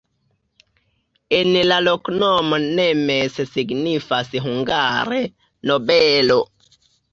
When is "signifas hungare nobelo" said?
3.53-6.43